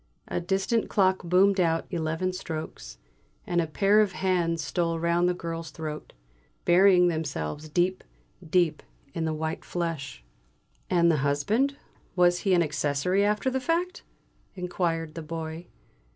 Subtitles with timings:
[0.27, 2.97] A distant clock boomed out eleven strokes,
[3.45, 6.13] and a pair of hands stole round the girl's throat,
[6.65, 8.03] burying themselves deep,
[8.43, 8.81] deep
[9.13, 10.23] in the white flesh.
[10.89, 11.75] "And the husband,
[12.15, 14.01] was he an accessory after the fact?"
[14.55, 15.67] inquired the Boy.